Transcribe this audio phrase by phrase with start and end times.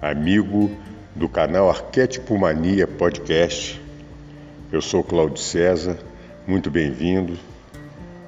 [0.00, 0.70] amigo
[1.14, 3.80] do canal Arquétipo Mania Podcast.
[4.70, 5.98] Eu sou Cláudio César,
[6.46, 7.36] muito bem-vindo.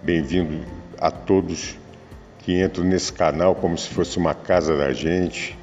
[0.02, 0.64] Bem-vindo
[0.98, 1.78] a todos
[2.38, 5.56] que entram nesse canal como se fosse uma casa da gente,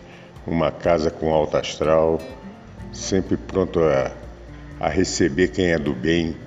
[0.45, 2.21] uma casa com alto astral,
[2.93, 4.11] sempre pronto a,
[4.79, 6.37] a receber quem é do bem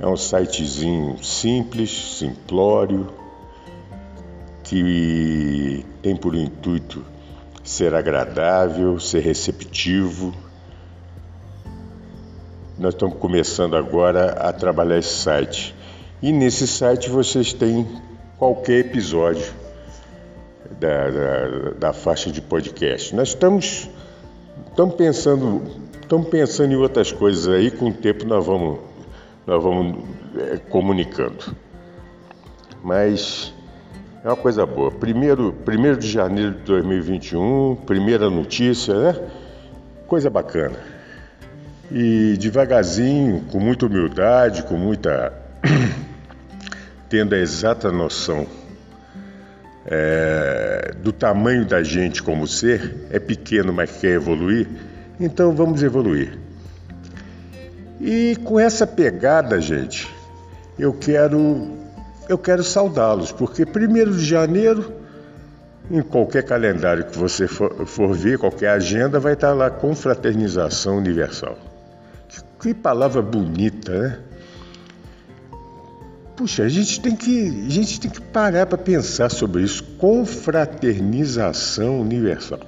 [0.01, 3.09] É um sitezinho simples, simplório,
[4.65, 7.05] que tem por intuito
[7.63, 10.35] ser agradável, ser receptivo
[12.79, 15.75] nós estamos começando agora a trabalhar esse site.
[16.21, 17.87] E nesse site vocês têm
[18.37, 19.53] qualquer episódio
[20.81, 23.15] da, da, da faixa de podcast.
[23.15, 23.89] Nós estamos,
[24.69, 25.63] estamos pensando,
[26.01, 28.81] estamos pensando em outras coisas aí, com o tempo nós vamos,
[29.47, 30.03] nós vamos
[30.37, 31.55] é, comunicando.
[32.83, 33.55] Mas
[34.25, 34.91] é uma coisa boa.
[34.91, 39.31] Primeiro, primeiro de janeiro de 2021, primeira notícia, né?
[40.09, 40.94] Coisa bacana
[41.91, 45.33] e devagarzinho, com muita humildade, com muita.
[47.15, 48.45] tendo a exata noção
[49.87, 54.67] é, do tamanho da gente como ser, é pequeno, mas quer evoluir,
[55.21, 56.37] então vamos evoluir.
[58.01, 60.13] E com essa pegada, gente,
[60.77, 61.79] eu quero
[62.29, 64.93] eu quero saudá-los, porque primeiro de janeiro,
[65.91, 71.57] em qualquer calendário que você for, for ver, qualquer agenda, vai estar lá confraternização universal.
[72.65, 74.19] Que palavra bonita, né?
[76.35, 79.85] Puxa, a gente tem que, a gente tem que parar para pensar sobre isso.
[79.99, 82.61] Confraternização universal.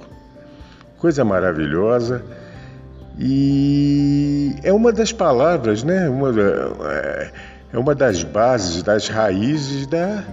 [0.99, 2.23] Coisa maravilhosa.
[3.17, 6.07] E é uma das palavras, né?
[6.07, 6.31] Uma,
[6.91, 7.31] é,
[7.73, 10.23] é uma das bases, das raízes da,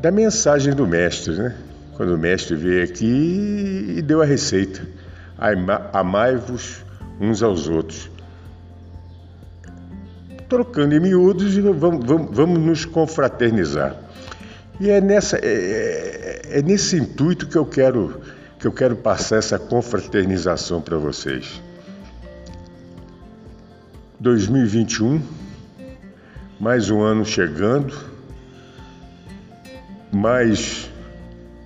[0.00, 1.54] da mensagem do mestre, né?
[1.98, 4.80] Quando o mestre veio aqui e deu a receita.
[5.92, 6.82] Amai-vos
[7.20, 8.15] uns aos outros
[10.48, 13.96] trocando em miúdos e vamos, vamos, vamos nos confraternizar.
[14.78, 18.20] E é, nessa, é, é, é nesse intuito que eu quero
[18.58, 21.60] que eu quero passar essa confraternização para vocês.
[24.18, 25.20] 2021,
[26.58, 27.94] mais um ano chegando,
[30.10, 30.90] mais,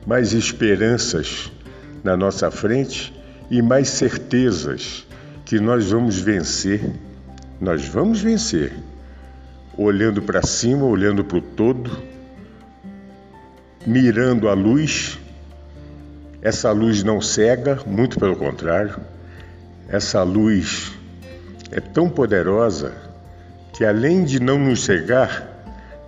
[0.04, 1.50] mais esperanças
[2.02, 3.14] na nossa frente
[3.48, 5.06] e mais certezas
[5.44, 6.92] que nós vamos vencer
[7.60, 8.72] nós vamos vencer,
[9.76, 11.90] olhando para cima, olhando para o todo,
[13.86, 15.18] mirando a luz.
[16.40, 18.96] Essa luz não cega, muito pelo contrário.
[19.88, 20.92] Essa luz
[21.70, 22.94] é tão poderosa
[23.74, 25.46] que, além de não nos cegar,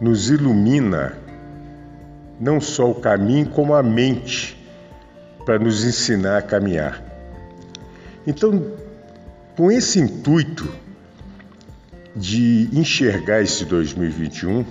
[0.01, 1.19] nos ilumina
[2.41, 4.59] não só o caminho, como a mente,
[5.45, 7.01] para nos ensinar a caminhar.
[8.27, 8.73] Então,
[9.55, 10.69] com esse intuito,
[12.15, 14.65] de enxergar esse 2021,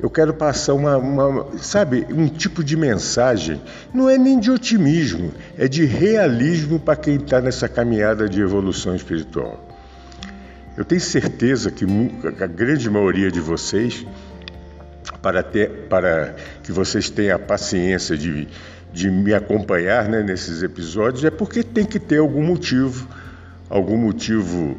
[0.00, 3.62] eu quero passar uma, uma, sabe, um tipo de mensagem,
[3.94, 8.96] não é nem de otimismo, é de realismo para quem está nessa caminhada de evolução
[8.96, 9.64] espiritual.
[10.76, 11.84] Eu tenho certeza que
[12.40, 14.04] a grande maioria de vocês,
[15.20, 18.48] para, ter, para que vocês tenham a paciência de,
[18.92, 23.06] de me acompanhar né, nesses episódios, é porque tem que ter algum motivo,
[23.70, 24.76] algum motivo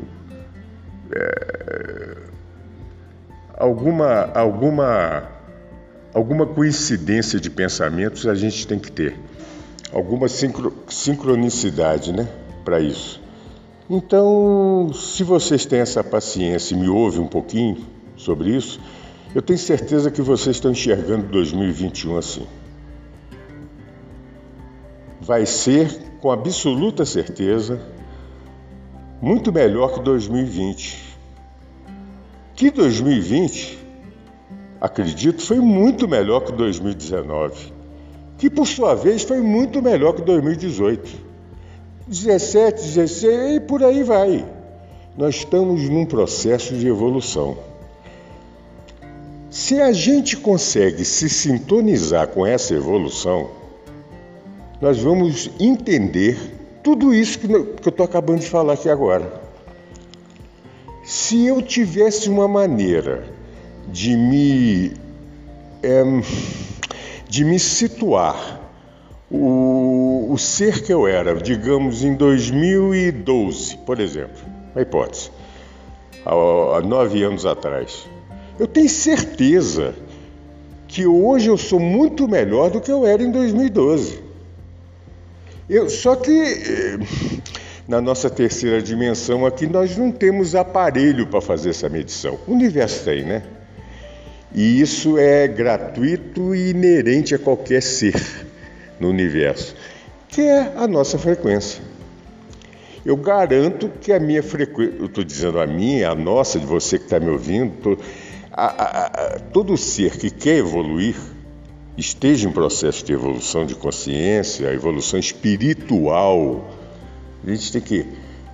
[1.15, 2.17] é,
[3.57, 5.29] alguma, alguma
[6.13, 9.17] alguma coincidência de pensamentos a gente tem que ter,
[9.91, 12.27] alguma sincro, sincronicidade, né,
[12.63, 13.21] para isso.
[13.89, 17.77] Então, se vocês têm essa paciência e me ouvem um pouquinho
[18.15, 18.79] sobre isso,
[19.35, 22.47] eu tenho certeza que vocês estão enxergando 2021 assim.
[25.19, 25.89] Vai ser,
[26.21, 27.81] com absoluta certeza,
[29.23, 31.01] muito melhor que 2020.
[32.53, 33.79] Que 2020,
[34.81, 37.71] acredito, foi muito melhor que 2019.
[38.37, 41.09] Que por sua vez foi muito melhor que 2018.
[42.05, 44.45] 17, 16 e por aí vai.
[45.17, 47.57] Nós estamos num processo de evolução.
[49.49, 53.51] Se a gente consegue se sintonizar com essa evolução,
[54.81, 59.41] nós vamos entender tudo isso que eu estou acabando de falar aqui agora.
[61.03, 63.23] Se eu tivesse uma maneira
[63.87, 64.93] de me,
[65.81, 66.03] é,
[67.27, 68.61] de me situar
[69.31, 74.41] o, o ser que eu era, digamos, em 2012, por exemplo,
[74.73, 75.31] uma hipótese,
[76.25, 76.31] há,
[76.77, 78.07] há nove anos atrás,
[78.59, 79.95] eu tenho certeza
[80.87, 84.22] que hoje eu sou muito melhor do que eu era em 2012.
[85.73, 86.99] Eu, só que eh,
[87.87, 92.37] na nossa terceira dimensão aqui nós não temos aparelho para fazer essa medição.
[92.45, 93.41] O universo tem, né?
[94.53, 98.13] E isso é gratuito e inerente a qualquer ser
[98.99, 99.75] no universo,
[100.27, 101.81] que é a nossa frequência.
[103.03, 106.99] Eu garanto que a minha frequência, eu estou dizendo a minha, a nossa, de você
[106.99, 107.97] que está me ouvindo, tô,
[108.51, 111.15] a, a, a, todo ser que quer evoluir,
[111.97, 116.65] esteja em processo de evolução de consciência, evolução espiritual,
[117.45, 118.05] a gente tem que,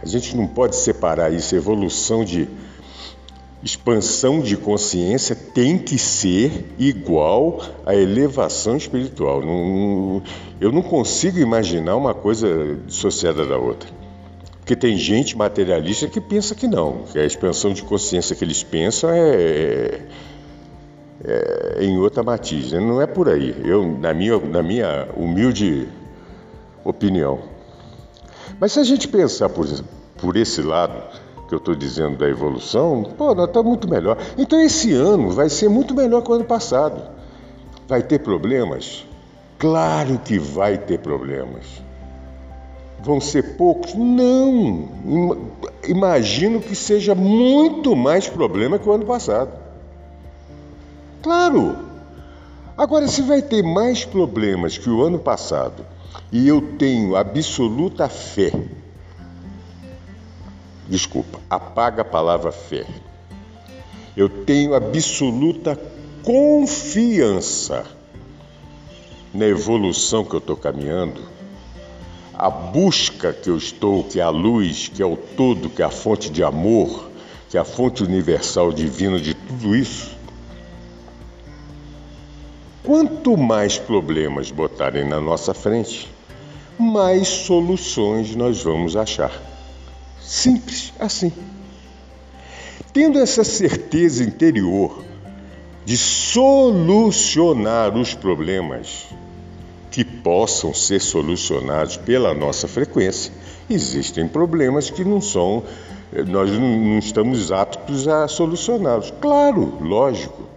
[0.01, 2.47] a gente não pode separar isso, evolução de
[3.61, 9.41] expansão de consciência tem que ser igual à elevação espiritual.
[9.41, 10.23] Não,
[10.61, 13.89] eu não consigo imaginar uma coisa dissociada da outra.
[14.59, 18.63] Porque tem gente materialista que pensa que não, que a expansão de consciência que eles
[18.63, 20.01] pensam é,
[21.23, 22.71] é, em outra matiz.
[22.71, 22.79] Né?
[22.79, 23.55] Não é por aí.
[23.63, 25.87] Eu, na minha, na minha humilde
[26.83, 27.39] opinião.
[28.59, 29.67] Mas se a gente pensar por,
[30.17, 31.01] por esse lado,
[31.47, 34.17] que eu estou dizendo da evolução, pô, nós estamos muito melhor.
[34.37, 37.01] Então esse ano vai ser muito melhor que o ano passado.
[37.87, 39.05] Vai ter problemas?
[39.57, 41.65] Claro que vai ter problemas.
[43.01, 43.95] Vão ser poucos?
[43.95, 44.87] Não.
[45.87, 49.68] Imagino que seja muito mais problema que o ano passado.
[51.21, 51.77] Claro.
[52.77, 55.85] Agora, se vai ter mais problemas que o ano passado,
[56.31, 58.51] e eu tenho absoluta fé
[60.89, 62.85] desculpa, apaga a palavra fé.
[64.17, 65.79] Eu tenho absoluta
[66.23, 67.85] confiança
[69.33, 71.21] na evolução que eu estou caminhando,
[72.33, 75.85] a busca que eu estou, que é a luz, que é o todo, que é
[75.85, 77.09] a fonte de amor,
[77.49, 80.17] que é a fonte universal divina de tudo isso.
[82.89, 86.09] Quanto mais problemas botarem na nossa frente,
[86.75, 89.31] mais soluções nós vamos achar.
[90.19, 91.31] Simples assim.
[92.91, 95.03] Tendo essa certeza interior
[95.85, 99.05] de solucionar os problemas
[99.91, 103.31] que possam ser solucionados pela nossa frequência,
[103.69, 105.61] existem problemas que não são,
[106.25, 109.13] nós não estamos aptos a solucioná-los.
[109.21, 110.48] Claro, lógico.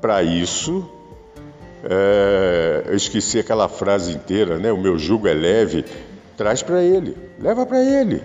[0.00, 0.88] Para isso,
[1.84, 4.72] é, eu esqueci aquela frase inteira, né?
[4.72, 5.84] O meu jugo é leve
[6.36, 8.22] Traz para ele, leva para ele.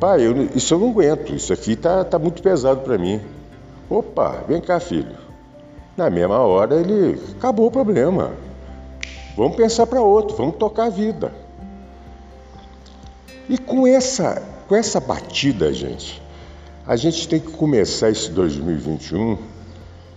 [0.00, 3.20] Pai, eu, isso eu não aguento, isso aqui tá, tá muito pesado para mim.
[3.88, 5.16] Opa, vem cá, filho.
[5.96, 8.32] Na mesma hora ele acabou o problema.
[9.36, 11.32] Vamos pensar para outro, vamos tocar a vida.
[13.48, 16.20] E com essa, com essa batida, gente,
[16.86, 19.52] a gente tem que começar esse 2021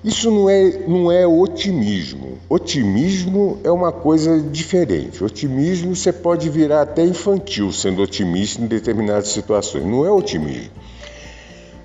[0.05, 2.38] isso não é, não é otimismo.
[2.48, 5.24] Otimismo é uma coisa diferente.
[5.24, 9.84] Otimismo você pode virar até infantil sendo otimista em determinadas situações.
[9.84, 10.69] Não é otimismo.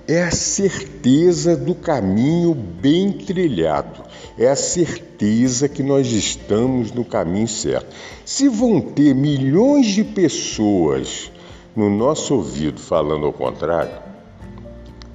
[0.06, 4.02] É a certeza do caminho bem trilhado.
[4.38, 7.87] É a certeza que nós estamos no caminho certo.
[8.22, 11.32] Se vão ter milhões de pessoas
[11.75, 14.10] no nosso ouvido falando ao contrário,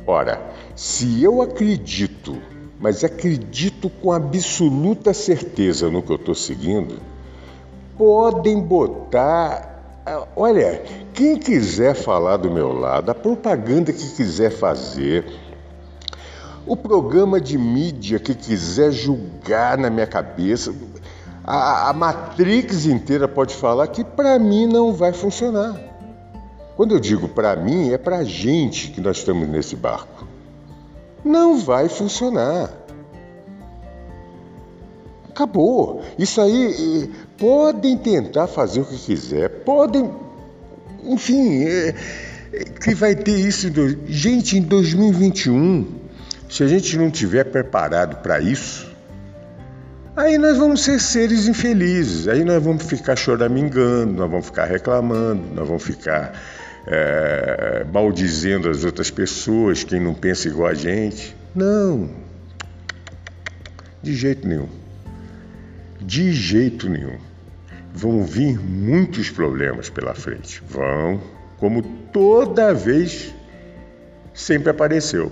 [0.06, 0.42] ora,
[0.76, 2.38] se eu acredito
[2.80, 7.00] mas acredito com absoluta certeza no que eu estou seguindo,
[7.98, 9.74] podem botar.
[10.36, 10.84] Olha,
[11.14, 15.26] quem quiser falar do meu lado, a propaganda que quiser fazer,
[16.68, 20.74] o programa de mídia que quiser julgar na minha cabeça,
[21.44, 25.95] a, a Matrix inteira pode falar que para mim não vai funcionar.
[26.76, 30.28] Quando eu digo para mim, é para a gente que nós estamos nesse barco.
[31.24, 32.70] Não vai funcionar.
[35.30, 36.04] Acabou.
[36.20, 40.12] Isso aí, podem tentar fazer o que quiser, podem.
[41.04, 41.96] Enfim, é,
[42.54, 43.68] é, que vai ter isso.
[44.08, 45.86] Gente, em 2021,
[46.50, 48.90] se a gente não tiver preparado para isso,
[50.16, 55.42] aí nós vamos ser seres infelizes, aí nós vamos ficar choramingando, nós vamos ficar reclamando,
[55.54, 56.34] nós vamos ficar
[56.88, 61.36] é, maldizendo as outras pessoas, quem não pensa igual a gente.
[61.54, 62.10] Não,
[64.06, 64.70] de jeito nenhum.
[66.00, 67.18] De jeito nenhum.
[67.92, 70.62] Vão vir muitos problemas pela frente.
[70.70, 71.20] Vão,
[71.58, 73.34] como toda vez
[74.32, 75.32] sempre apareceu.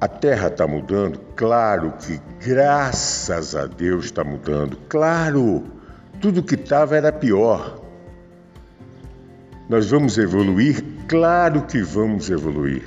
[0.00, 1.20] A Terra está mudando?
[1.36, 4.76] Claro que, graças a Deus, está mudando.
[4.88, 5.62] Claro,
[6.20, 7.83] tudo que estava era pior.
[9.68, 10.84] Nós vamos evoluir?
[11.08, 12.82] Claro que vamos evoluir.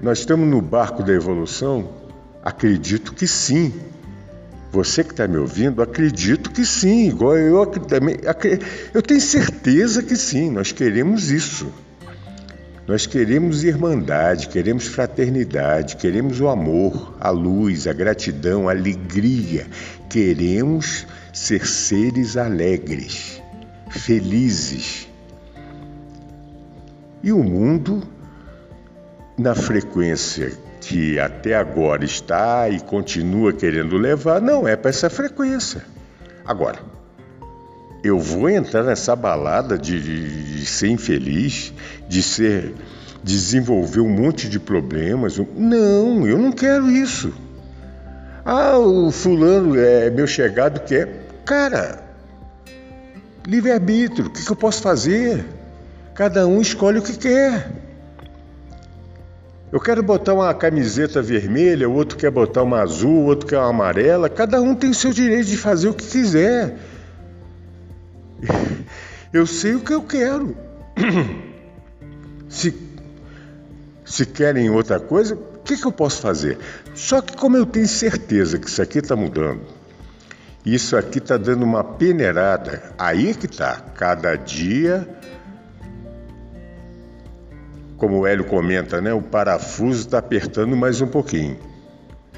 [0.00, 1.88] Nós estamos no barco da evolução?
[2.42, 3.72] Acredito que sim.
[4.72, 8.16] Você que está me ouvindo, acredito que sim, igual eu também.
[8.92, 11.72] Eu tenho certeza que sim, nós queremos isso.
[12.86, 19.66] Nós queremos irmandade, queremos fraternidade, queremos o amor, a luz, a gratidão, a alegria.
[20.10, 23.40] Queremos ser seres alegres,
[23.90, 25.08] felizes.
[27.24, 28.02] E o mundo,
[29.38, 35.82] na frequência que até agora está e continua querendo levar, não é para essa frequência.
[36.44, 36.80] Agora,
[38.02, 41.72] eu vou entrar nessa balada de, de, de, ser infeliz,
[42.06, 42.74] de ser
[43.22, 45.38] desenvolver um monte de problemas.
[45.56, 47.32] Não, eu não quero isso.
[48.44, 51.08] Ah, o fulano é meu chegado quer.
[51.46, 52.02] Cara,
[53.46, 55.63] livre-arbítrio, o que, que eu posso fazer?
[56.14, 57.72] Cada um escolhe o que quer.
[59.72, 63.58] Eu quero botar uma camiseta vermelha, o outro quer botar uma azul, o outro quer
[63.58, 64.28] uma amarela.
[64.28, 66.78] Cada um tem o seu direito de fazer o que quiser.
[69.32, 70.56] Eu sei o que eu quero.
[72.48, 72.72] Se,
[74.04, 76.56] se querem outra coisa, o que, que eu posso fazer?
[76.94, 79.62] Só que, como eu tenho certeza que isso aqui está mudando,
[80.64, 83.74] isso aqui está dando uma peneirada, aí que está.
[83.96, 85.08] Cada dia
[87.96, 91.56] como o Hélio comenta, né, o parafuso está apertando mais um pouquinho.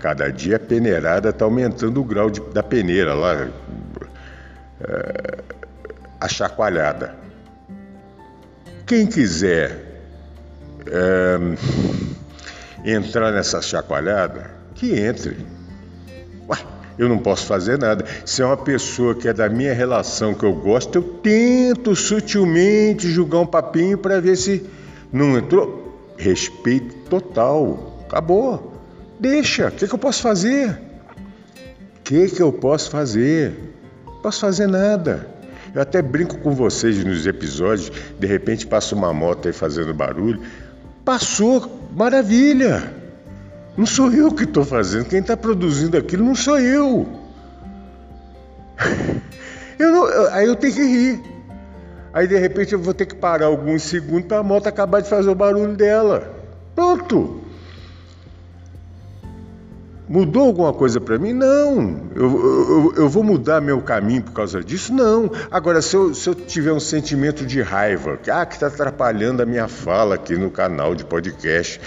[0.01, 3.49] Cada dia a peneirada está aumentando o grau de, da peneira lá,
[4.81, 5.39] é,
[6.21, 7.15] a chacoalhada.
[8.87, 10.03] Quem quiser
[10.87, 11.39] é,
[12.85, 15.37] entrar nessa chacoalhada, que entre.
[16.49, 16.59] Ué,
[16.99, 18.05] eu não posso fazer nada.
[18.25, 23.11] Se é uma pessoa que é da minha relação que eu gosto, eu tento sutilmente
[23.11, 24.65] julgar um papinho para ver se
[25.13, 26.15] não entrou?
[26.17, 28.05] Respeito total.
[28.07, 28.73] Acabou.
[29.19, 29.69] Deixa.
[29.69, 30.71] O que, que eu posso fazer?
[30.71, 33.75] O que, que eu posso fazer?
[34.07, 35.29] Não posso fazer nada.
[35.75, 40.41] Eu até brinco com vocês nos episódios, de repente passa uma moto aí fazendo barulho.
[41.05, 42.95] Passou, maravilha!
[43.77, 47.07] Não sou eu que estou fazendo, quem está produzindo aquilo não sou eu.
[49.79, 51.36] eu não, aí eu tenho que rir.
[52.17, 55.09] Aí de repente eu vou ter que parar alguns segundos para a moto acabar de
[55.11, 56.35] fazer o barulho dela.
[56.75, 57.43] Pronto.
[60.09, 61.35] Mudou alguma coisa para mim?
[61.35, 62.09] Não.
[62.15, 64.95] Eu, eu, eu, vou mudar meu caminho por causa disso?
[64.95, 65.31] Não.
[65.51, 69.45] Agora, se eu, se eu tiver um sentimento de raiva, que ah, está atrapalhando a
[69.45, 71.79] minha fala aqui no canal de podcast,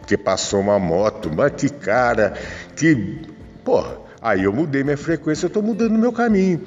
[0.00, 2.34] porque passou uma moto, mas que cara,
[2.76, 3.22] que.
[3.64, 3.82] Pô,
[4.20, 6.60] aí eu mudei minha frequência, eu estou mudando meu caminho.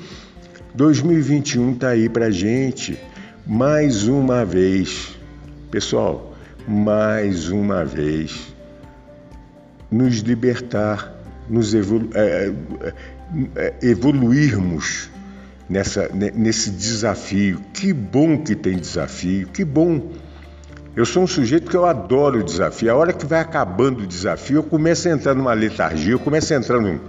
[0.74, 2.98] 2021 está aí para gente
[3.46, 5.18] mais uma vez,
[5.70, 6.34] pessoal,
[6.68, 8.56] mais uma vez,
[9.92, 11.14] nos libertar,
[11.50, 12.94] nos evolu é, é,
[13.56, 15.10] é, evoluirmos
[15.70, 17.60] nessa, nesse desafio.
[17.74, 20.12] Que bom que tem desafio, que bom.
[20.96, 22.92] Eu sou um sujeito que eu adoro o desafio.
[22.92, 26.54] A hora que vai acabando o desafio, eu começo a entrar numa letargia, eu começo
[26.54, 27.00] a entrar num.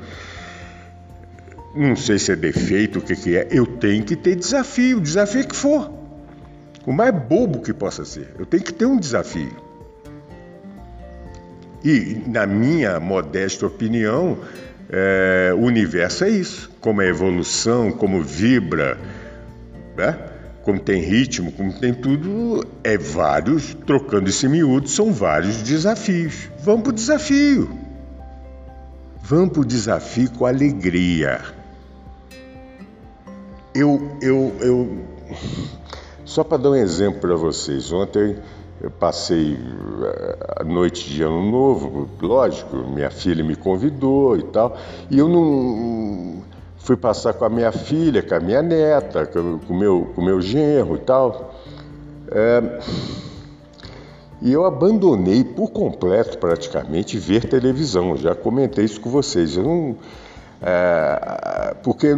[1.75, 3.49] Não sei se é defeito, o que, que é.
[3.51, 5.91] Eu tenho que ter desafio, desafio que for
[6.87, 8.29] o mais bobo que possa ser.
[8.39, 9.57] Eu tenho que ter um desafio.
[11.85, 14.39] E, na minha modesta opinião,
[14.91, 16.71] é, o universo é isso.
[16.81, 18.99] Como é evolução, como vibra.
[19.97, 20.29] Né?
[20.63, 26.49] como tem ritmo, como tem tudo, é vários, trocando esse miúdo, são vários desafios.
[26.63, 27.71] Vamos para o desafio.
[29.23, 31.41] Vamos para o desafio com alegria.
[33.75, 34.99] Eu, eu, eu,
[36.27, 38.37] só para dar um exemplo para vocês, ontem
[38.83, 44.77] eu passei eh, a noite de ano novo, lógico, minha filha me convidou e tal,
[45.11, 46.43] e eu não
[46.77, 50.41] fui passar com a minha filha, com a minha neta, com o meu, com meu
[50.41, 51.55] genro e tal.
[52.31, 52.79] É,
[54.43, 58.17] e eu abandonei por completo, praticamente, ver televisão.
[58.17, 59.57] já comentei isso com vocês.
[59.57, 59.97] Eu não,
[60.61, 62.09] é, porque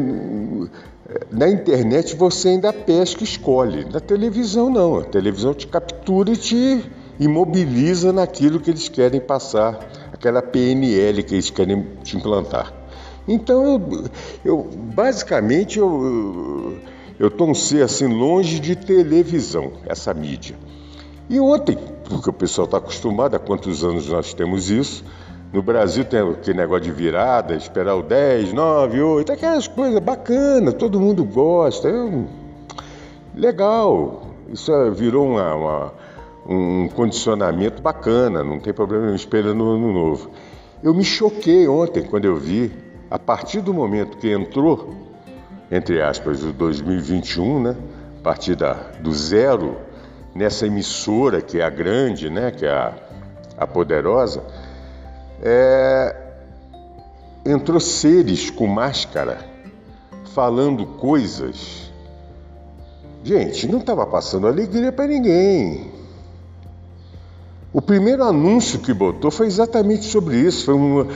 [1.30, 3.84] na internet você ainda pesca e escolhe.
[3.84, 4.98] Na televisão, não.
[4.98, 6.84] A televisão te captura e te
[7.18, 9.78] imobiliza naquilo que eles querem passar,
[10.12, 12.72] aquela PNL que eles querem te implantar.
[13.26, 14.04] Então, eu,
[14.44, 16.78] eu basicamente, eu
[17.20, 20.56] estou um ser assim longe de televisão, essa mídia.
[21.28, 25.04] E ontem, porque o pessoal está acostumado, há quantos anos nós temos isso,
[25.54, 30.74] no Brasil tem aquele negócio de virada, esperar o 10, 9, 8, aquelas coisas bacanas,
[30.74, 31.86] todo mundo gosta.
[31.86, 32.26] Eu,
[33.32, 35.92] legal, isso é, virou uma, uma,
[36.48, 40.28] um condicionamento bacana, não tem problema esperando o ano novo.
[40.82, 42.72] Eu me choquei ontem quando eu vi
[43.08, 44.92] a partir do momento que entrou,
[45.70, 47.76] entre aspas, o 2021, né,
[48.18, 49.76] a partir da, do zero,
[50.34, 52.92] nessa emissora que é a grande, né, que é a,
[53.56, 54.42] a poderosa,
[55.42, 56.16] é,
[57.44, 59.38] entrou seres com máscara
[60.34, 61.92] falando coisas.
[63.22, 65.92] Gente, não estava passando alegria para ninguém.
[67.72, 70.66] O primeiro anúncio que botou foi exatamente sobre isso.
[70.66, 71.08] Foi um,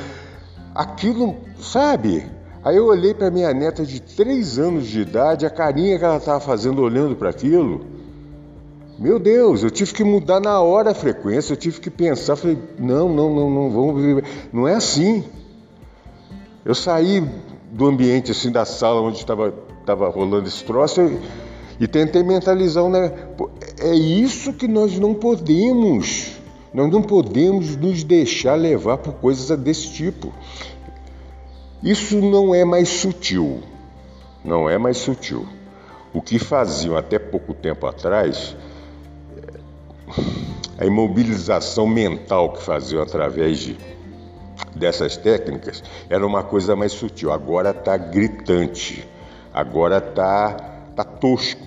[0.75, 2.27] aquilo, sabe?
[2.65, 6.17] Aí eu olhei para minha neta de três anos de idade, a carinha que ela
[6.17, 7.98] estava fazendo olhando para aquilo.
[8.99, 12.59] Meu Deus, eu tive que mudar na hora a frequência, eu tive que pensar, falei,
[12.77, 14.25] não, não, não, não, vamos.
[14.53, 15.23] Não é assim.
[16.65, 17.25] Eu saí
[17.71, 19.55] do ambiente assim da sala onde estava
[19.87, 23.13] tava rolando esse troço e, e tentei mentalizar, né?
[23.81, 26.33] É isso que nós não podemos.
[26.75, 30.33] Nós não podemos nos deixar levar por coisas desse tipo.
[31.83, 33.61] Isso não é mais sutil.
[34.45, 35.47] Não é mais sutil.
[36.13, 38.57] O que faziam até pouco tempo atrás,
[40.79, 43.77] a imobilização mental que faziam através de,
[44.75, 47.33] dessas técnicas, era uma coisa mais sutil.
[47.33, 49.07] Agora está gritante.
[49.53, 50.53] Agora está
[50.95, 51.67] tá tosco.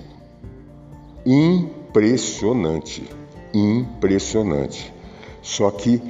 [1.25, 3.07] Impressionante
[3.53, 4.93] impressionante.
[5.41, 6.01] Só que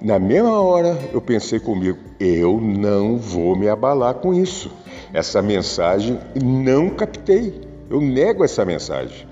[0.00, 4.70] na mesma hora eu pensei comigo, eu não vou me abalar com isso.
[5.12, 7.60] Essa mensagem não captei.
[7.88, 9.26] Eu nego essa mensagem.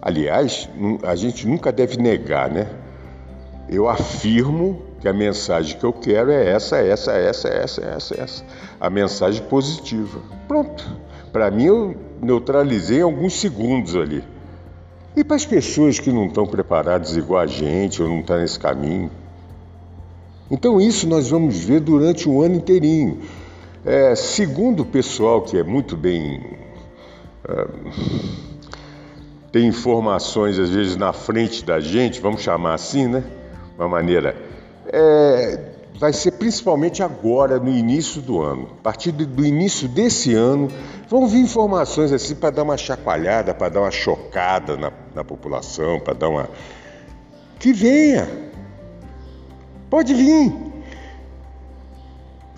[0.00, 0.68] Aliás,
[1.02, 2.68] a gente nunca deve negar, né?
[3.68, 8.44] Eu afirmo que a mensagem que eu quero é essa, essa, essa, essa, essa, essa.
[8.80, 10.20] A mensagem positiva.
[10.46, 10.84] Pronto.
[11.32, 14.24] Para mim, eu neutralizei em alguns segundos ali.
[15.16, 18.58] E para as pessoas que não estão preparadas igual a gente ou não estão nesse
[18.58, 19.10] caminho?
[20.50, 23.20] Então, isso nós vamos ver durante o ano inteirinho.
[23.84, 26.56] É, segundo o pessoal que é muito bem.
[27.44, 28.47] Uh,
[29.50, 33.24] tem informações às vezes na frente da gente, vamos chamar assim, né?
[33.78, 34.36] Uma maneira.
[34.86, 35.60] É,
[35.98, 38.68] vai ser principalmente agora, no início do ano.
[38.78, 40.68] A partir do início desse ano,
[41.08, 45.98] vão vir informações assim para dar uma chacoalhada, para dar uma chocada na, na população,
[46.00, 46.48] para dar uma.
[47.58, 48.28] Que venha!
[49.90, 50.67] Pode vir!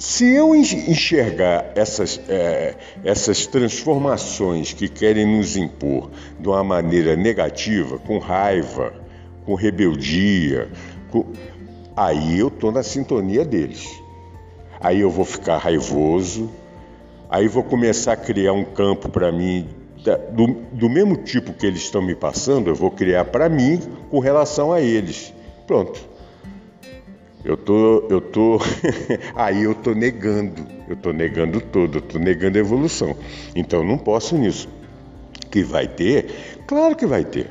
[0.01, 7.99] Se eu enxergar essas, é, essas transformações que querem nos impor de uma maneira negativa,
[7.99, 8.95] com raiva,
[9.45, 10.71] com rebeldia,
[11.11, 11.27] com
[11.95, 13.87] aí eu estou na sintonia deles.
[14.81, 16.51] Aí eu vou ficar raivoso,
[17.29, 19.69] aí vou começar a criar um campo para mim
[20.33, 24.19] do, do, mesmo tipo que eles estão me passando, eu vou criar para mim com
[24.19, 25.35] relação a eles.
[25.67, 26.10] Pronto.
[27.45, 28.59] Eu tô, eu tô,
[29.35, 33.17] aí eu tô negando, eu tô negando tudo, eu tô negando a evolução.
[33.55, 34.69] Então não posso nisso.
[35.51, 37.51] Que vai ter, claro que vai ter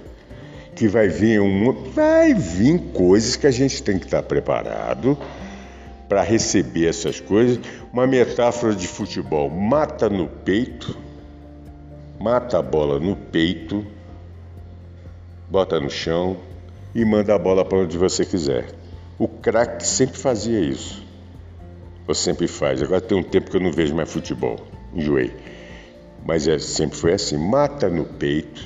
[0.80, 5.18] que vai vir um, vai vir coisas que a gente tem que estar preparado
[6.08, 7.60] para receber essas coisas.
[7.92, 10.98] Uma metáfora de futebol: mata no peito,
[12.18, 13.86] mata a bola no peito,
[15.50, 16.38] bota no chão
[16.96, 18.79] e manda a bola para onde você quiser.
[19.20, 21.06] O craque sempre fazia isso.
[22.08, 22.82] Ou sempre faz.
[22.82, 24.58] Agora tem um tempo que eu não vejo mais futebol.
[24.94, 25.36] Enjoei.
[26.26, 28.64] mas é, sempre foi assim: mata no peito,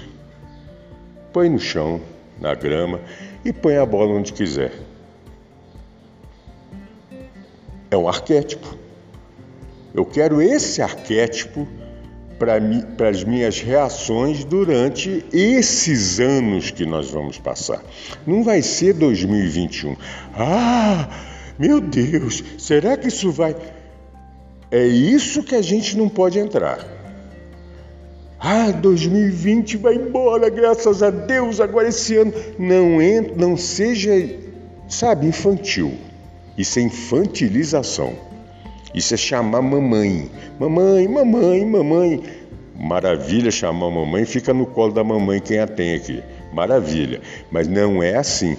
[1.33, 1.99] põe no chão,
[2.39, 3.01] na grama
[3.43, 4.71] e põe a bola onde quiser.
[7.89, 8.77] É um arquétipo.
[9.93, 11.67] Eu quero esse arquétipo
[12.37, 17.81] para as minhas reações durante esses anos que nós vamos passar.
[18.25, 19.95] Não vai ser 2021.
[20.35, 21.07] Ah,
[21.57, 23.55] meu Deus, será que isso vai.
[24.71, 26.93] É isso que a gente não pode entrar.
[28.39, 32.33] Ah, 2020 vai embora, graças a Deus, agora esse ano.
[32.59, 34.11] Não, entra, não seja,
[34.89, 35.93] sabe, infantil.
[36.57, 38.32] Isso é infantilização.
[38.93, 40.29] Isso é chamar mamãe.
[40.59, 42.23] Mamãe, mamãe, mamãe.
[42.75, 46.23] Maravilha chamar mamãe, fica no colo da mamãe quem a tem aqui.
[46.51, 47.21] Maravilha.
[47.51, 48.57] Mas não é assim.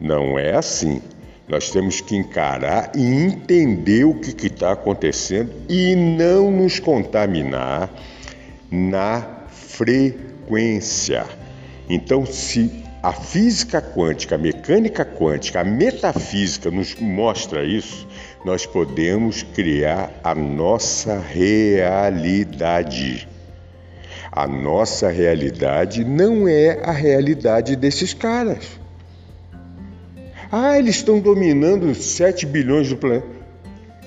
[0.00, 1.00] Não é assim.
[1.48, 7.90] Nós temos que encarar e entender o que está acontecendo e não nos contaminar
[8.70, 11.26] na frequência.
[11.88, 12.70] Então, se
[13.02, 18.08] a física quântica, a mecânica quântica, a metafísica nos mostra isso,
[18.44, 23.28] nós podemos criar a nossa realidade.
[24.30, 28.78] A nossa realidade não é a realidade desses caras.
[30.50, 33.26] Ah, eles estão dominando 7 bilhões do planeta.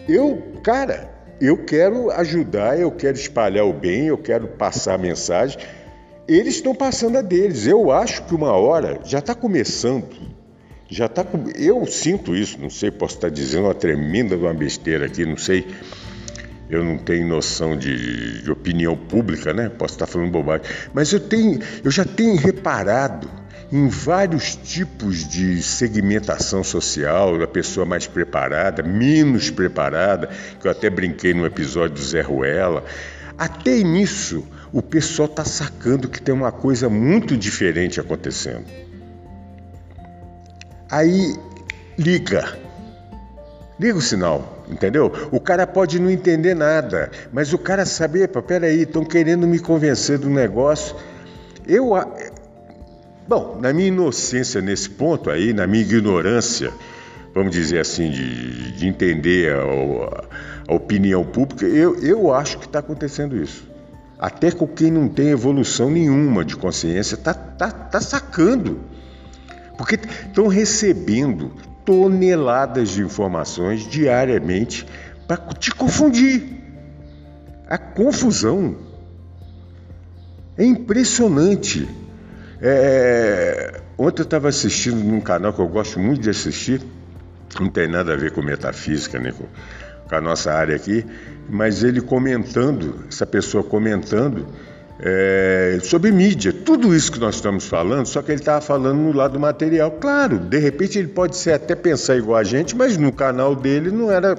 [0.07, 1.09] Eu, cara,
[1.41, 5.57] eu quero ajudar, eu quero espalhar o bem, eu quero passar a mensagem
[6.27, 7.65] eles estão passando a deles.
[7.65, 10.07] Eu acho que uma hora já está começando.
[10.89, 11.25] Já está.
[11.55, 15.67] Eu sinto isso, não sei, posso estar dizendo uma tremenda uma besteira aqui, não sei.
[16.69, 19.69] Eu não tenho noção de, de opinião pública, né?
[19.69, 20.65] Posso estar falando bobagem.
[20.93, 23.29] Mas eu tenho, eu já tenho reparado
[23.71, 30.89] em vários tipos de segmentação social, da pessoa mais preparada, menos preparada, que eu até
[30.89, 32.83] brinquei no episódio do Zé Ruela.
[33.37, 38.65] Até nisso, o pessoal está sacando que tem uma coisa muito diferente acontecendo.
[40.89, 41.35] Aí
[41.97, 42.57] liga,
[43.79, 45.11] liga o sinal, entendeu?
[45.31, 49.59] O cara pode não entender nada, mas o cara sabe, epa, peraí, estão querendo me
[49.59, 50.95] convencer do negócio.
[51.67, 51.91] Eu,
[53.27, 56.71] bom, na minha inocência nesse ponto aí, na minha ignorância,
[57.33, 62.79] vamos dizer assim, de, de entender a, a, opinião pública, eu, eu acho que está
[62.79, 63.67] acontecendo isso.
[64.17, 68.79] Até com quem não tem evolução nenhuma de consciência está tá, tá sacando.
[69.77, 71.51] Porque estão recebendo
[71.85, 74.85] toneladas de informações diariamente
[75.27, 76.43] para te confundir.
[77.69, 78.75] A confusão
[80.57, 81.87] é impressionante.
[82.61, 83.81] É...
[83.97, 86.81] Ontem eu estava assistindo num canal que eu gosto muito de assistir,
[87.59, 89.45] não tem nada a ver com metafísica, nem com,
[90.07, 91.05] com a nossa área aqui,
[91.49, 94.47] mas ele comentando, essa pessoa comentando
[94.99, 99.11] é, sobre mídia, tudo isso que nós estamos falando, só que ele estava falando no
[99.11, 99.91] lado material.
[99.91, 103.91] Claro, de repente ele pode ser até pensar igual a gente, mas no canal dele
[103.91, 104.35] não era,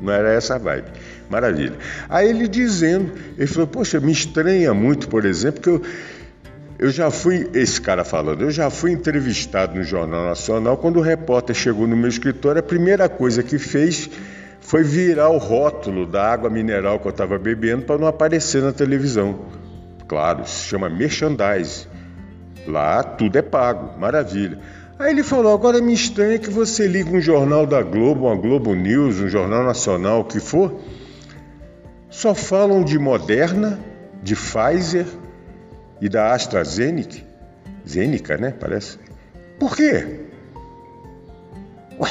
[0.00, 0.86] não era essa vibe.
[1.28, 1.74] Maravilha.
[2.08, 5.82] Aí ele dizendo, ele falou, poxa, me estranha muito, por exemplo, que eu,
[6.78, 11.02] eu já fui, esse cara falando, eu já fui entrevistado no Jornal Nacional, quando o
[11.02, 14.10] repórter chegou no meu escritório, a primeira coisa que fez
[14.60, 18.72] foi virar o rótulo da água mineral que eu estava bebendo para não aparecer na
[18.72, 19.40] televisão.
[20.12, 21.88] Claro, se chama merchandise.
[22.66, 24.58] Lá tudo é pago, maravilha.
[24.98, 28.74] Aí ele falou: agora me estranha que você liga um jornal da Globo, uma Globo
[28.74, 30.78] News, um jornal nacional, o que for,
[32.10, 33.80] só falam de Moderna,
[34.22, 35.06] de Pfizer
[35.98, 37.16] e da AstraZeneca.
[37.88, 38.50] Zeneca, né?
[38.50, 38.98] Parece.
[39.58, 40.26] Por quê?
[41.98, 42.10] Ué,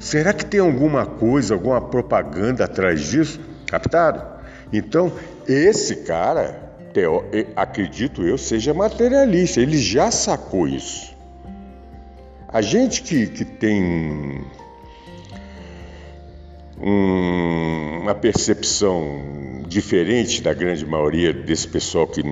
[0.00, 3.38] Será que tem alguma coisa, alguma propaganda atrás disso?
[3.68, 4.34] Captaram?
[4.72, 5.12] Então,
[5.46, 6.65] esse cara,
[7.54, 9.60] acredito eu, seja materialista.
[9.60, 11.14] Ele já sacou isso.
[12.48, 14.44] A gente que, que tem
[16.80, 22.22] um, uma percepção diferente da grande maioria desse pessoal que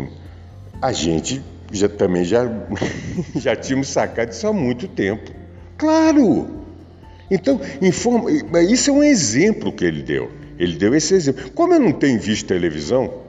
[0.81, 2.45] a gente já também já,
[3.37, 5.33] já tínhamos sacado isso há muito tempo.
[5.77, 6.63] Claro!
[7.31, 8.31] Então, informa,
[8.63, 10.31] isso é um exemplo que ele deu.
[10.59, 11.51] Ele deu esse exemplo.
[11.51, 13.24] Como eu não tenho visto televisão,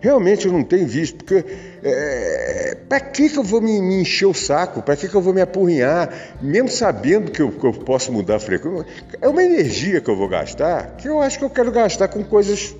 [0.00, 1.44] realmente eu não tenho visto, porque
[1.82, 4.82] é, para que, que eu vou me, me encher o saco?
[4.82, 6.36] Para que, que eu vou me apurrinhar?
[6.40, 8.86] Mesmo sabendo que eu, que eu posso mudar a frequência,
[9.20, 12.22] é uma energia que eu vou gastar que eu acho que eu quero gastar com
[12.24, 12.74] coisas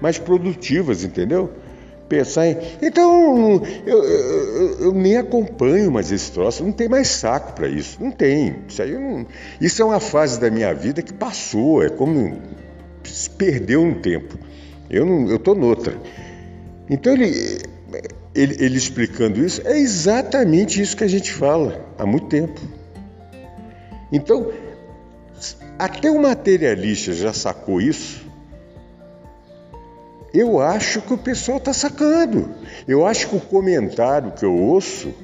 [0.00, 1.50] mais produtivas, entendeu?
[2.10, 2.56] pensar em.
[2.82, 8.02] Então, eu, eu, eu, nem acompanho mais esse troço, não tem mais saco para isso.
[8.02, 8.56] Não tem.
[8.68, 9.24] Isso, aí não...
[9.60, 12.36] isso é uma fase da minha vida que passou, é como
[13.04, 14.36] se perdeu um tempo.
[14.90, 15.96] Eu não, eu noutra.
[16.90, 17.62] Então ele,
[18.34, 22.60] ele, ele explicando isso é exatamente isso que a gente fala há muito tempo.
[24.10, 24.50] Então,
[25.78, 28.28] até o materialista já sacou isso.
[30.34, 32.50] Eu acho que o pessoal está sacando.
[32.86, 35.14] Eu acho que o comentário que eu ouço,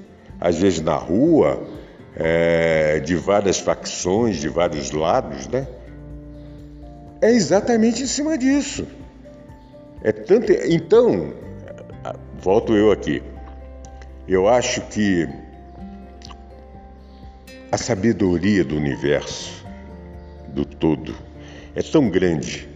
[0.40, 1.66] às vezes na rua,
[2.14, 5.66] é, de várias facções, de vários lados, né?
[7.20, 8.86] É exatamente em cima disso.
[10.02, 11.32] É tanto, então,
[12.38, 13.22] volto eu aqui.
[14.28, 15.28] Eu acho que
[17.70, 19.64] a sabedoria do universo,
[20.48, 21.14] do todo,
[21.74, 22.68] é tão grande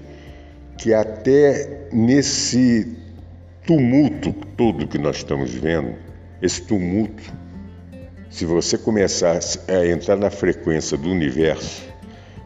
[0.76, 2.96] que até nesse
[3.66, 5.94] tumulto todo que nós estamos vendo,
[6.40, 7.22] esse tumulto,
[8.30, 9.38] se você começar
[9.68, 11.82] a entrar na frequência do universo,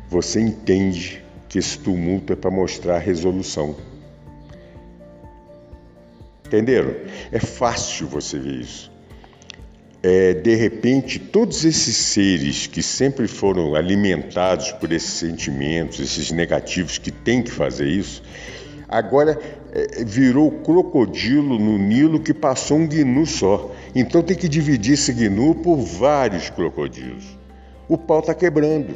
[0.09, 3.77] você entende que esse tumulto é para mostrar a resolução.
[6.47, 6.95] Entenderam?
[7.33, 8.93] É fácil você ver isso.
[10.03, 16.99] É, de repente, todos esses seres que sempre foram alimentados por esses sentimentos, esses negativos
[16.99, 18.23] que têm que fazer isso,
[18.87, 19.41] agora
[19.73, 23.75] é, virou crocodilo no Nilo que passou um gnu só.
[23.95, 27.25] Então tem que dividir esse gnu por vários crocodilos.
[27.89, 28.95] O pau está quebrando.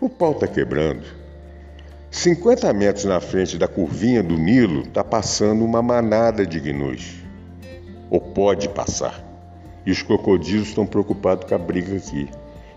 [0.00, 1.21] O pau está quebrando.
[2.12, 7.14] 50 metros na frente da curvinha do Nilo está passando uma manada de gnus.
[8.10, 9.18] Ou pode passar.
[9.86, 12.28] E os crocodilos estão preocupados com a briga aqui.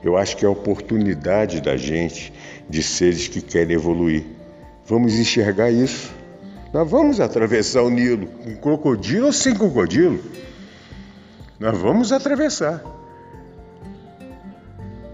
[0.01, 2.31] Eu acho que é a oportunidade da gente,
[2.69, 4.23] de seres que querem evoluir.
[4.85, 6.13] Vamos enxergar isso.
[6.71, 10.23] Nós vamos atravessar o Nilo com crocodilo ou sem crocodilo.
[11.59, 12.81] Nós vamos atravessar.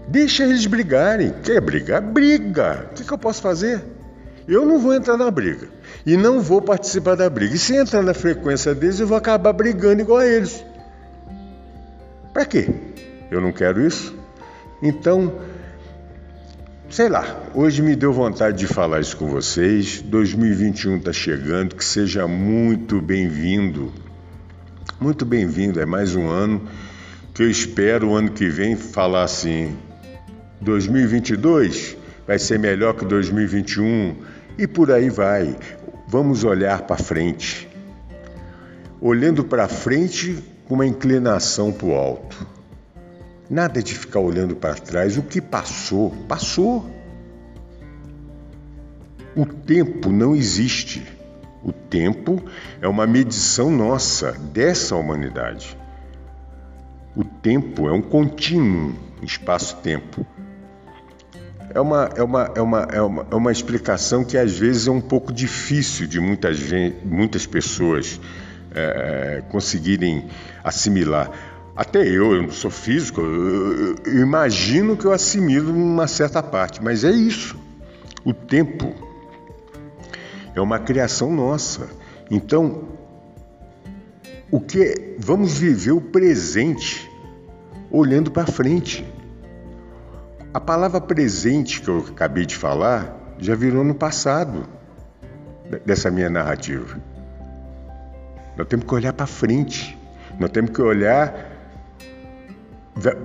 [0.06, 1.34] Deixa eles brigarem.
[1.42, 2.00] Quer brigar?
[2.00, 2.88] Briga.
[2.88, 3.82] O que, que eu posso fazer?
[4.46, 5.68] Eu não vou entrar na briga
[6.04, 7.54] e não vou participar da briga.
[7.54, 10.64] E se entrar na frequência deles, eu vou acabar brigando igual a eles.
[12.32, 12.68] Para quê?
[13.30, 14.14] Eu não quero isso.
[14.82, 15.40] Então,
[16.90, 17.24] sei lá,
[17.54, 20.02] hoje me deu vontade de falar isso com vocês.
[20.02, 23.92] 2021 está chegando, que seja muito bem-vindo.
[25.00, 26.68] Muito bem-vindo, é mais um ano
[27.34, 29.76] que eu espero o ano que vem falar assim:
[30.60, 34.16] 2022 vai ser melhor que 2021
[34.58, 35.56] e por aí vai.
[36.08, 37.68] Vamos olhar para frente.
[39.00, 42.46] Olhando para frente com uma inclinação para o alto.
[43.48, 45.16] Nada de ficar olhando para trás.
[45.16, 46.88] O que passou, passou.
[49.34, 51.02] O tempo não existe.
[51.64, 52.42] O tempo
[52.80, 55.78] é uma medição nossa, dessa humanidade.
[57.14, 60.26] O tempo é um contínuo espaço-tempo.
[61.74, 64.90] É uma, é, uma, é, uma, é, uma, é uma explicação que às vezes é
[64.90, 66.58] um pouco difícil de muitas,
[67.02, 68.20] muitas pessoas
[68.74, 70.26] é, conseguirem
[70.62, 71.30] assimilar.
[71.74, 76.82] Até eu, eu não sou físico, eu, eu imagino que eu assimilo uma certa parte,
[76.82, 77.56] mas é isso.
[78.22, 78.94] O tempo
[80.54, 81.88] é uma criação nossa.
[82.30, 82.88] Então,
[84.50, 87.10] o que vamos viver o presente
[87.90, 89.04] olhando para frente.
[90.54, 94.68] A palavra presente que eu acabei de falar já virou no passado
[95.86, 97.00] dessa minha narrativa.
[98.56, 99.98] Nós temos que olhar para frente.
[100.38, 101.50] Nós temos que olhar.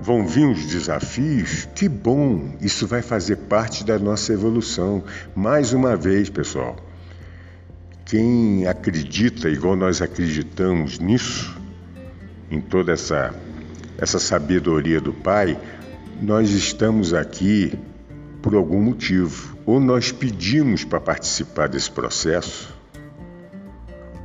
[0.01, 1.67] Vão vir os desafios?
[1.75, 2.55] Que bom!
[2.61, 5.03] Isso vai fazer parte da nossa evolução.
[5.35, 6.77] Mais uma vez, pessoal,
[8.05, 11.59] quem acredita igual nós acreditamos nisso,
[12.49, 13.35] em toda essa,
[13.97, 15.59] essa sabedoria do Pai,
[16.21, 17.77] nós estamos aqui
[18.41, 19.57] por algum motivo.
[19.65, 22.73] Ou nós pedimos para participar desse processo,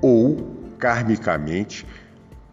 [0.00, 1.86] ou karmicamente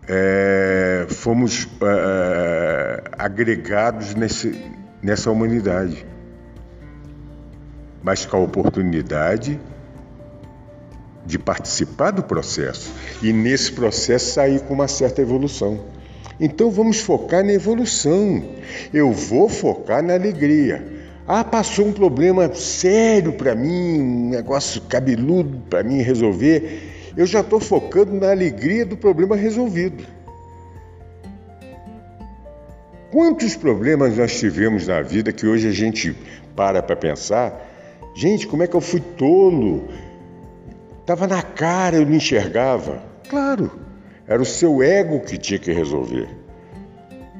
[0.07, 4.59] é, fomos é, agregados nesse,
[5.01, 6.05] nessa humanidade.
[8.01, 9.59] Mas com a oportunidade
[11.25, 15.98] de participar do processo e nesse processo sair com uma certa evolução.
[16.39, 18.43] Então vamos focar na evolução.
[18.93, 20.99] Eu vou focar na alegria.
[21.27, 27.11] Ah, passou um problema sério para mim, um negócio cabeludo para mim resolver.
[27.15, 30.03] Eu já estou focando na alegria do problema resolvido.
[33.11, 36.15] Quantos problemas nós tivemos na vida que hoje a gente
[36.55, 37.67] para para pensar?
[38.15, 39.87] Gente, como é que eu fui tolo?
[41.01, 43.01] Estava na cara, eu não enxergava.
[43.27, 43.71] Claro,
[44.29, 46.29] era o seu ego que tinha que resolver.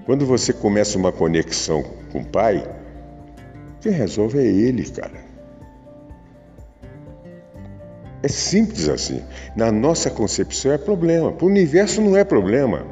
[0.08, 2.68] Quando você começa uma conexão com o Pai,
[3.80, 5.30] quem resolve é Ele, cara.
[8.24, 9.22] É simples assim.
[9.56, 11.32] Na nossa concepção é problema.
[11.32, 12.86] Para o universo não é problema.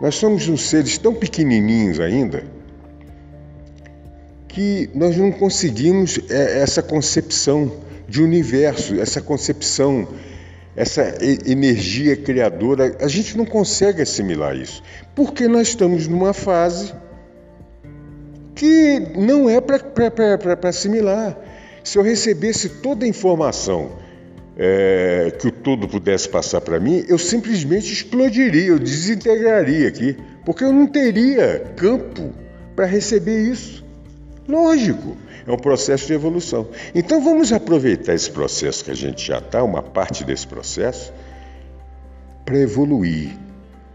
[0.00, 2.44] Nós somos uns seres tão pequenininhos ainda
[4.48, 7.70] que nós não conseguimos é, essa concepção
[8.08, 10.08] de universo, essa concepção,
[10.76, 11.14] essa
[11.46, 12.96] energia criadora.
[13.00, 14.82] A gente não consegue assimilar isso,
[15.14, 16.94] porque nós estamos numa fase
[18.54, 21.36] que não é para assimilar.
[21.84, 23.92] Se eu recebesse toda a informação
[24.56, 30.64] é, que o todo pudesse passar para mim, eu simplesmente explodiria, eu desintegraria aqui, porque
[30.64, 32.32] eu não teria campo
[32.74, 33.84] para receber isso.
[34.48, 35.16] Lógico,
[35.48, 36.68] é um processo de evolução.
[36.94, 41.10] Então vamos aproveitar esse processo que a gente já está, uma parte desse processo,
[42.44, 43.30] para evoluir.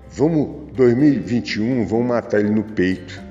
[0.09, 3.21] Vamos, 2021, vamos matar ele no peito.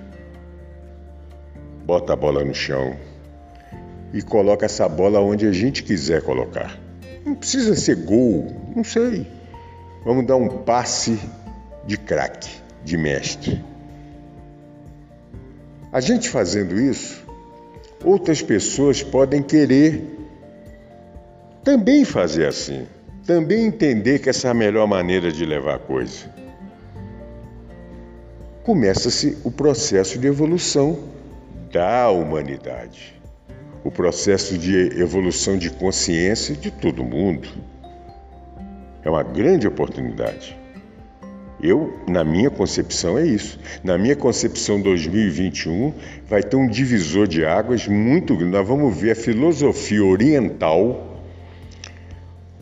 [1.84, 2.96] Bota a bola no chão
[4.14, 6.78] e coloca essa bola onde a gente quiser colocar.
[7.26, 9.26] Não precisa ser gol, não sei.
[10.04, 11.18] Vamos dar um passe
[11.84, 12.50] de craque,
[12.84, 13.64] de mestre.
[15.92, 17.21] A gente fazendo isso,
[18.04, 20.02] outras pessoas podem querer
[21.64, 22.86] também fazer assim,
[23.26, 26.30] também entender que essa é a melhor maneira de levar a coisa.
[28.64, 30.98] Começa-se o processo de evolução
[31.70, 33.22] da humanidade
[33.84, 37.48] o processo de evolução de consciência de todo mundo.
[39.04, 40.56] É uma grande oportunidade.
[41.62, 43.58] Eu, na minha concepção, é isso.
[43.84, 45.94] Na minha concepção, 2021
[46.26, 48.52] vai ter um divisor de águas muito grande.
[48.52, 51.08] Nós vamos ver a filosofia oriental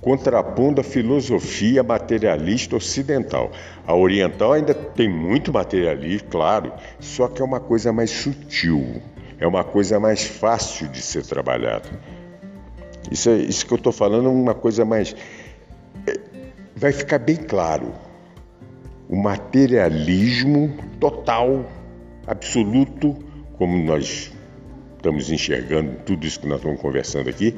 [0.02, 3.50] contrapondo a filosofia materialista ocidental.
[3.86, 9.02] A oriental ainda tem muito materialismo, claro, só que é uma coisa mais sutil
[9.40, 11.88] é uma coisa mais fácil de ser trabalhada.
[13.10, 15.16] Isso, é, isso que eu estou falando é uma coisa mais.
[16.06, 16.20] É,
[16.76, 17.92] vai ficar bem claro.
[19.10, 21.68] O materialismo total,
[22.28, 23.16] absoluto,
[23.58, 24.30] como nós
[24.96, 27.52] estamos enxergando tudo isso que nós estamos conversando aqui,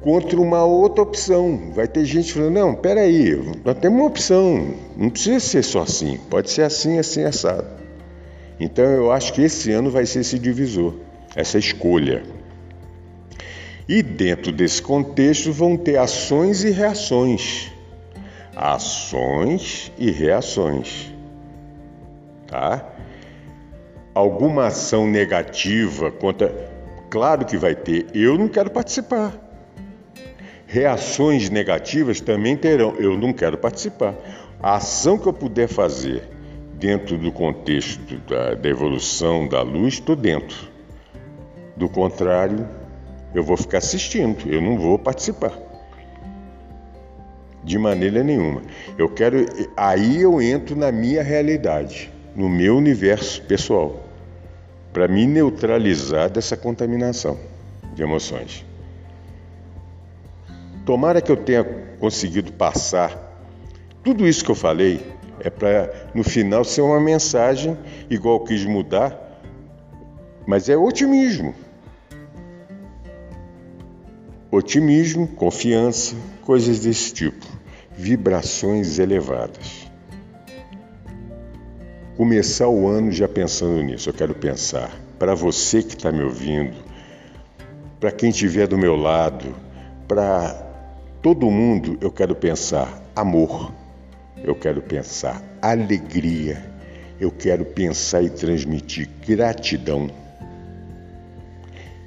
[0.00, 1.70] contra uma outra opção.
[1.72, 6.18] Vai ter gente falando: não, peraí, nós temos uma opção, não precisa ser só assim,
[6.28, 7.68] pode ser assim, assim, assado.
[8.58, 10.94] Então eu acho que esse ano vai ser esse divisor,
[11.36, 12.24] essa escolha.
[13.88, 17.70] E dentro desse contexto vão ter ações e reações.
[18.56, 21.12] Ações e reações.
[22.46, 22.84] Tá?
[24.14, 26.72] Alguma ação negativa contra.
[27.10, 29.32] Claro que vai ter, eu não quero participar.
[30.66, 34.14] Reações negativas também terão, eu não quero participar.
[34.60, 36.28] A ação que eu puder fazer
[36.74, 40.68] dentro do contexto da, da evolução da luz, estou dentro.
[41.76, 42.68] Do contrário,
[43.34, 45.52] eu vou ficar assistindo, eu não vou participar.
[47.64, 48.62] De maneira nenhuma.
[48.98, 49.46] Eu quero.
[49.76, 54.04] Aí eu entro na minha realidade, no meu universo pessoal,
[54.92, 57.38] para me neutralizar dessa contaminação
[57.94, 58.64] de emoções.
[60.84, 61.64] Tomara que eu tenha
[61.98, 63.24] conseguido passar
[64.04, 65.00] tudo isso que eu falei
[65.40, 67.76] é para no final ser uma mensagem
[68.10, 69.40] igual quis mudar,
[70.46, 71.54] mas é otimismo.
[74.54, 77.46] Otimismo, confiança, coisas desse tipo,
[77.96, 79.88] vibrações elevadas.
[82.16, 86.76] Começar o ano já pensando nisso, eu quero pensar para você que está me ouvindo,
[87.98, 89.54] para quem estiver do meu lado,
[90.06, 90.52] para
[91.20, 93.72] todo mundo, eu quero pensar amor
[94.44, 96.62] eu quero pensar alegria,
[97.18, 100.10] eu quero pensar e transmitir gratidão.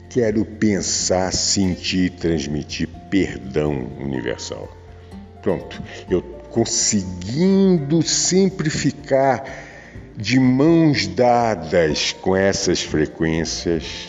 [0.09, 4.69] Quero pensar, sentir transmitir perdão universal.
[5.41, 9.43] Pronto, eu conseguindo sempre ficar
[10.15, 14.07] de mãos dadas com essas frequências.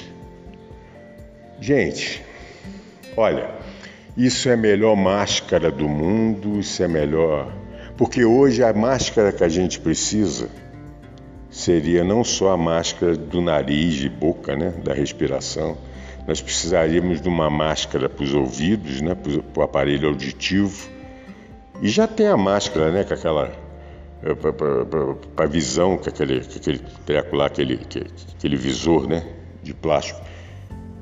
[1.61, 2.25] Gente,
[3.17, 3.51] olha,
[4.17, 7.53] isso é a melhor máscara do mundo, isso é melhor
[7.99, 10.49] porque hoje a máscara que a gente precisa
[11.51, 15.77] seria não só a máscara do nariz e boca, né, da respiração.
[16.29, 20.91] Nós precisaríamos de uma máscara para os ouvidos, né, para o aparelho auditivo.
[21.81, 23.51] E já tem a máscara, né, com aquela
[24.23, 24.35] eh,
[25.35, 27.81] para visão, com aquele, com aquele treco lá, aquele,
[28.37, 29.27] aquele visor, né,
[29.63, 30.21] de plástico.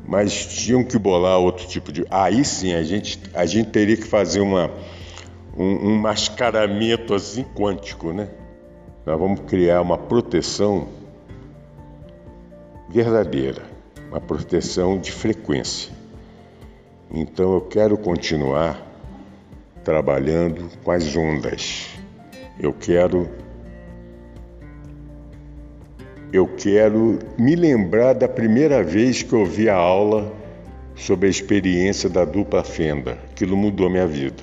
[0.07, 2.07] Mas tinham que bolar outro tipo de.
[2.09, 4.71] Aí sim, a gente, a gente teria que fazer uma
[5.57, 8.29] um, um mascaramento assim quântico, né?
[9.05, 10.87] Nós vamos criar uma proteção
[12.89, 13.63] verdadeira,
[14.09, 15.93] uma proteção de frequência.
[17.11, 18.85] Então eu quero continuar
[19.85, 21.89] trabalhando com as ondas.
[22.59, 23.29] Eu quero
[26.33, 30.33] eu quero me lembrar da primeira vez que eu vi a aula
[30.95, 33.13] sobre a experiência da dupla fenda.
[33.31, 34.43] Aquilo mudou minha vida.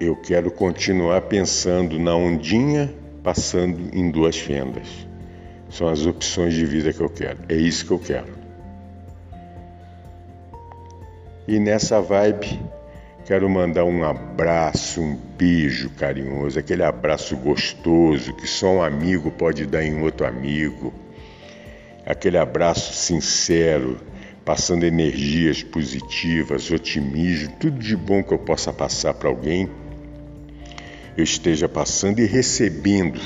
[0.00, 2.92] Eu quero continuar pensando na ondinha
[3.22, 5.11] passando em duas fendas.
[5.72, 7.38] São as opções de vida que eu quero.
[7.48, 8.34] É isso que eu quero.
[11.48, 12.60] E nessa vibe,
[13.24, 19.66] quero mandar um abraço, um beijo carinhoso, aquele abraço gostoso que só um amigo pode
[19.66, 20.92] dar em outro amigo.
[22.04, 23.98] Aquele abraço sincero,
[24.44, 29.70] passando energias positivas, otimismo, tudo de bom que eu possa passar para alguém,
[31.16, 33.20] eu esteja passando e recebendo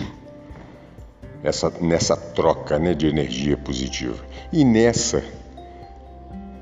[1.47, 4.23] nessa, nessa troca né, de energia positiva.
[4.53, 5.23] E nessa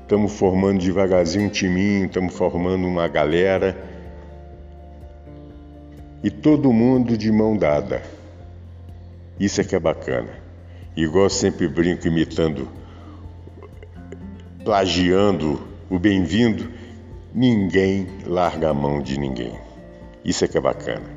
[0.05, 3.75] Estamos formando devagarzinho um timinho, estamos formando uma galera.
[6.23, 8.03] E todo mundo de mão dada.
[9.39, 10.29] Isso é que é bacana.
[10.95, 12.69] Igual eu sempre brinco imitando,
[14.63, 15.59] plagiando
[15.89, 16.69] o bem-vindo,
[17.33, 19.59] ninguém larga a mão de ninguém.
[20.23, 21.09] Isso é que é bacana.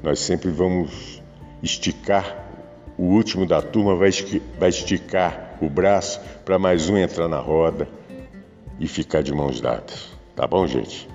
[0.00, 1.20] Nós sempre vamos
[1.60, 2.45] esticar,
[2.98, 7.88] o último da turma vai esticar o braço para mais um entrar na roda
[8.78, 10.10] e ficar de mãos dadas.
[10.34, 11.08] Tá bom, gente?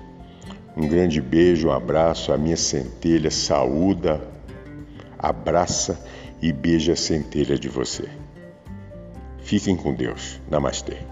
[0.76, 2.32] Um grande beijo, um abraço.
[2.32, 4.20] A minha centelha saúda,
[5.18, 6.00] abraça
[6.40, 8.08] e beija a centelha de você.
[9.38, 10.40] Fiquem com Deus.
[10.50, 11.11] Namastê.